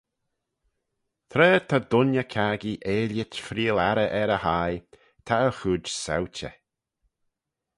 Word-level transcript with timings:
Tra 1.31 1.49
ta 1.67 1.77
dooinney-caggee 1.89 2.83
eillit 2.93 3.33
freayll 3.45 3.83
arrey 3.89 4.11
er 4.21 4.31
e 4.37 4.39
hie, 4.45 4.77
ta 5.25 5.35
e 5.47 5.49
chooid 5.57 5.85
sauchey. 6.03 6.55